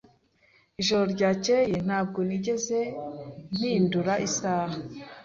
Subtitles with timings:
[0.81, 2.79] Ijoro ryakeye ntabwo nigeze
[3.53, 4.77] mpindura isaha.